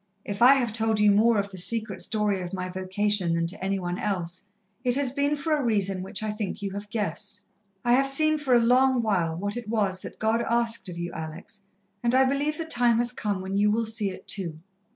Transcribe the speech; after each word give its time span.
"If 0.25 0.41
I 0.41 0.55
have 0.55 0.73
told 0.73 0.99
you 0.99 1.11
more 1.11 1.37
of 1.37 1.51
the 1.51 1.59
secret 1.59 2.01
story 2.01 2.41
of 2.41 2.55
my 2.55 2.69
vocation 2.69 3.35
than 3.35 3.45
to 3.45 3.63
any 3.63 3.77
one 3.77 3.99
else, 3.99 4.41
it 4.83 4.95
has 4.95 5.11
been 5.11 5.35
for 5.35 5.55
a 5.55 5.63
reason 5.63 6.01
which 6.01 6.23
I 6.23 6.31
think 6.31 6.59
you 6.63 6.71
have 6.71 6.89
guessed. 6.89 7.41
I 7.85 7.93
have 7.93 8.07
seen 8.07 8.39
for 8.39 8.55
a 8.55 8.59
long 8.59 9.03
while 9.03 9.35
what 9.35 9.55
it 9.55 9.69
was 9.69 10.01
that 10.01 10.17
God 10.17 10.41
asked 10.49 10.89
of 10.89 10.97
you, 10.97 11.11
Alex, 11.13 11.61
and 12.01 12.15
I 12.15 12.23
believe 12.23 12.57
the 12.57 12.65
time 12.65 12.97
has 12.97 13.11
come 13.11 13.41
when 13.43 13.57
you 13.57 13.69
will 13.69 13.85
see 13.85 14.09
it 14.09 14.27
too. 14.27 14.57